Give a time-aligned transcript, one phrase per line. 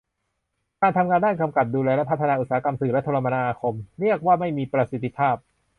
[0.81, 5.35] การทำงานด้านกำกับดูแล และ พัฒนาอุตสาหกรรม สื่อ และ โทรคมนาคม เรียกว่าไม่มีประสิทธิภาพ